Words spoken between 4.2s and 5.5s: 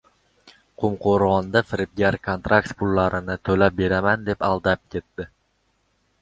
deb aldab ketdi